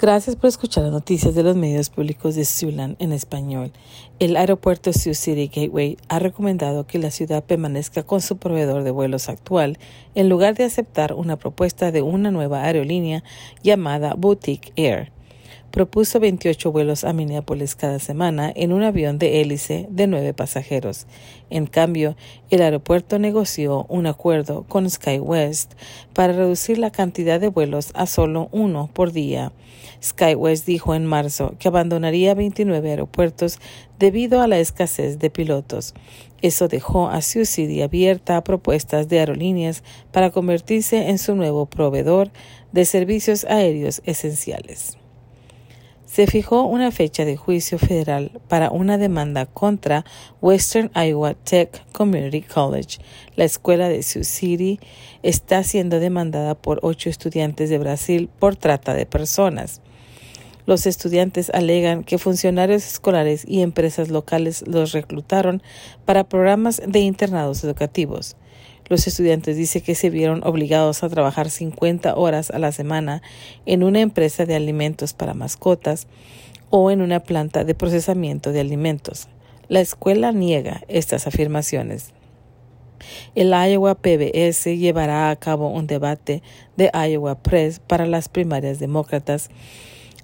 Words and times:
Gracias 0.00 0.36
por 0.36 0.46
escuchar 0.46 0.84
las 0.84 0.92
noticias 0.92 1.34
de 1.34 1.42
los 1.42 1.56
medios 1.56 1.90
públicos 1.90 2.36
de 2.36 2.44
Siouxland 2.44 2.94
en 3.00 3.12
español. 3.12 3.72
El 4.20 4.36
aeropuerto 4.36 4.92
Sioux 4.92 5.18
City 5.18 5.50
Gateway 5.52 5.96
ha 6.08 6.20
recomendado 6.20 6.86
que 6.86 7.00
la 7.00 7.10
ciudad 7.10 7.42
permanezca 7.42 8.04
con 8.04 8.20
su 8.20 8.36
proveedor 8.36 8.84
de 8.84 8.92
vuelos 8.92 9.28
actual 9.28 9.76
en 10.14 10.28
lugar 10.28 10.54
de 10.54 10.62
aceptar 10.62 11.14
una 11.14 11.36
propuesta 11.36 11.90
de 11.90 12.02
una 12.02 12.30
nueva 12.30 12.62
aerolínea 12.62 13.24
llamada 13.64 14.14
Boutique 14.14 14.72
Air 14.76 15.10
propuso 15.70 16.18
28 16.18 16.72
vuelos 16.72 17.04
a 17.04 17.12
Minneapolis 17.12 17.76
cada 17.76 17.98
semana 17.98 18.50
en 18.54 18.72
un 18.72 18.82
avión 18.82 19.18
de 19.18 19.40
hélice 19.40 19.86
de 19.90 20.06
nueve 20.06 20.32
pasajeros. 20.32 21.06
En 21.50 21.66
cambio, 21.66 22.16
el 22.50 22.62
aeropuerto 22.62 23.18
negoció 23.18 23.84
un 23.88 24.06
acuerdo 24.06 24.64
con 24.64 24.88
SkyWest 24.88 25.74
para 26.14 26.32
reducir 26.32 26.78
la 26.78 26.90
cantidad 26.90 27.38
de 27.38 27.48
vuelos 27.48 27.90
a 27.94 28.06
solo 28.06 28.48
uno 28.50 28.88
por 28.92 29.12
día. 29.12 29.52
SkyWest 30.02 30.66
dijo 30.66 30.94
en 30.94 31.04
marzo 31.04 31.54
que 31.58 31.68
abandonaría 31.68 32.34
29 32.34 32.90
aeropuertos 32.90 33.58
debido 33.98 34.40
a 34.40 34.48
la 34.48 34.58
escasez 34.58 35.18
de 35.18 35.28
pilotos. 35.28 35.94
Eso 36.40 36.68
dejó 36.68 37.08
a 37.08 37.20
Sioux 37.20 37.48
City 37.48 37.82
abierta 37.82 38.36
a 38.36 38.44
propuestas 38.44 39.08
de 39.08 39.18
aerolíneas 39.18 39.82
para 40.12 40.30
convertirse 40.30 41.08
en 41.08 41.18
su 41.18 41.34
nuevo 41.34 41.66
proveedor 41.66 42.30
de 42.72 42.84
servicios 42.84 43.44
aéreos 43.44 44.02
esenciales 44.04 44.98
se 46.10 46.26
fijó 46.26 46.62
una 46.62 46.90
fecha 46.90 47.26
de 47.26 47.36
juicio 47.36 47.78
federal 47.78 48.40
para 48.48 48.70
una 48.70 48.96
demanda 48.96 49.44
contra 49.44 50.06
Western 50.40 50.90
Iowa 50.94 51.34
Tech 51.34 51.84
Community 51.92 52.40
College. 52.40 52.98
La 53.36 53.44
escuela 53.44 53.90
de 53.90 54.02
Sioux 54.02 54.26
City 54.26 54.80
está 55.22 55.62
siendo 55.62 56.00
demandada 56.00 56.54
por 56.54 56.80
ocho 56.82 57.10
estudiantes 57.10 57.68
de 57.68 57.78
Brasil 57.78 58.30
por 58.38 58.56
trata 58.56 58.94
de 58.94 59.04
personas. 59.04 59.82
Los 60.64 60.86
estudiantes 60.86 61.50
alegan 61.50 62.04
que 62.04 62.18
funcionarios 62.18 62.86
escolares 62.86 63.44
y 63.46 63.60
empresas 63.60 64.08
locales 64.08 64.64
los 64.66 64.92
reclutaron 64.92 65.62
para 66.06 66.24
programas 66.24 66.80
de 66.86 67.00
internados 67.00 67.62
educativos. 67.64 68.36
Los 68.88 69.06
estudiantes 69.06 69.56
dicen 69.56 69.82
que 69.82 69.94
se 69.94 70.10
vieron 70.10 70.42
obligados 70.44 71.02
a 71.02 71.08
trabajar 71.08 71.50
50 71.50 72.14
horas 72.16 72.50
a 72.50 72.58
la 72.58 72.72
semana 72.72 73.22
en 73.66 73.82
una 73.82 74.00
empresa 74.00 74.46
de 74.46 74.54
alimentos 74.54 75.12
para 75.12 75.34
mascotas 75.34 76.06
o 76.70 76.90
en 76.90 77.02
una 77.02 77.20
planta 77.20 77.64
de 77.64 77.74
procesamiento 77.74 78.52
de 78.52 78.60
alimentos. 78.60 79.28
La 79.68 79.80
escuela 79.80 80.32
niega 80.32 80.82
estas 80.88 81.26
afirmaciones. 81.26 82.12
El 83.34 83.52
Iowa 83.52 83.94
PBS 83.94 84.76
llevará 84.76 85.30
a 85.30 85.36
cabo 85.36 85.70
un 85.70 85.86
debate 85.86 86.42
de 86.76 86.90
Iowa 86.92 87.36
Press 87.36 87.80
para 87.80 88.06
las 88.06 88.28
primarias 88.28 88.78
demócratas 88.78 89.50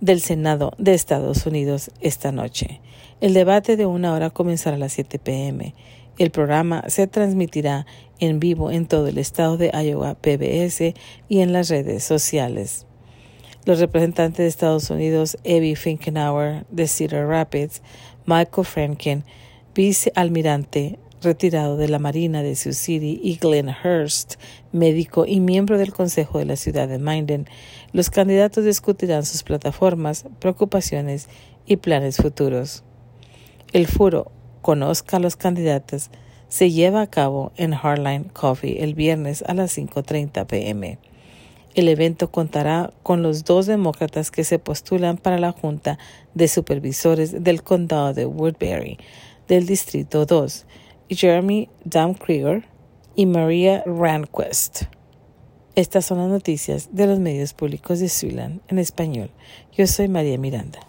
del 0.00 0.20
Senado 0.20 0.72
de 0.78 0.94
Estados 0.94 1.46
Unidos 1.46 1.90
esta 2.00 2.32
noche. 2.32 2.80
El 3.20 3.34
debate 3.34 3.76
de 3.76 3.86
una 3.86 4.14
hora 4.14 4.30
comenzará 4.30 4.76
a 4.76 4.78
las 4.78 4.92
7 4.92 5.18
p.m. 5.18 5.74
El 6.20 6.30
programa 6.30 6.84
se 6.88 7.06
transmitirá 7.06 7.86
en 8.18 8.40
vivo 8.40 8.70
en 8.70 8.84
todo 8.84 9.06
el 9.06 9.16
estado 9.16 9.56
de 9.56 9.70
Iowa 9.70 10.16
PBS 10.16 10.92
y 11.30 11.40
en 11.40 11.54
las 11.54 11.70
redes 11.70 12.04
sociales. 12.04 12.84
Los 13.64 13.80
representantes 13.80 14.36
de 14.36 14.46
Estados 14.48 14.90
Unidos, 14.90 15.38
Evie 15.44 15.76
Finkenauer 15.76 16.66
de 16.70 16.88
Cedar 16.88 17.26
Rapids, 17.26 17.80
Michael 18.26 18.66
Franken, 18.66 19.24
vicealmirante 19.74 20.98
retirado 21.22 21.78
de 21.78 21.88
la 21.88 21.98
Marina 21.98 22.42
de 22.42 22.54
Sioux 22.54 22.76
City, 22.76 23.18
y 23.22 23.36
Glenn 23.36 23.74
Hurst, 23.82 24.34
médico 24.72 25.24
y 25.24 25.40
miembro 25.40 25.78
del 25.78 25.94
Consejo 25.94 26.38
de 26.38 26.44
la 26.44 26.56
Ciudad 26.56 26.86
de 26.86 26.98
Minden, 26.98 27.46
los 27.94 28.10
candidatos 28.10 28.66
discutirán 28.66 29.24
sus 29.24 29.42
plataformas, 29.42 30.26
preocupaciones 30.38 31.30
y 31.64 31.76
planes 31.76 32.18
futuros. 32.18 32.84
El 33.72 33.86
foro 33.86 34.32
Conozca 34.62 35.16
a 35.16 35.20
los 35.20 35.36
candidatos 35.36 36.10
se 36.50 36.72
lleva 36.72 37.00
a 37.00 37.06
cabo 37.06 37.52
en 37.56 37.72
Hardline 37.72 38.24
Coffee 38.24 38.82
el 38.82 38.94
viernes 38.94 39.42
a 39.46 39.54
las 39.54 39.78
5.30 39.78 40.46
pm. 40.46 40.98
El 41.76 41.88
evento 41.88 42.32
contará 42.32 42.92
con 43.04 43.22
los 43.22 43.44
dos 43.44 43.66
demócratas 43.66 44.32
que 44.32 44.42
se 44.42 44.58
postulan 44.58 45.16
para 45.16 45.38
la 45.38 45.52
Junta 45.52 45.98
de 46.34 46.48
Supervisores 46.48 47.44
del 47.44 47.62
Condado 47.62 48.12
de 48.12 48.26
Woodbury, 48.26 48.98
del 49.46 49.66
Distrito 49.66 50.26
2, 50.26 50.66
Jeremy 51.08 51.68
Damkrieger 51.84 52.64
y 53.14 53.26
Maria 53.26 53.84
Randquist. 53.86 54.82
Estas 55.76 56.04
son 56.04 56.18
las 56.18 56.28
noticias 56.28 56.88
de 56.92 57.06
los 57.06 57.20
medios 57.20 57.54
públicos 57.54 58.00
de 58.00 58.08
Siouxland 58.08 58.60
en 58.66 58.80
español. 58.80 59.30
Yo 59.72 59.86
soy 59.86 60.08
María 60.08 60.36
Miranda. 60.36 60.80